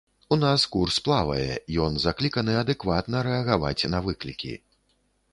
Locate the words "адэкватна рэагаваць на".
2.61-3.99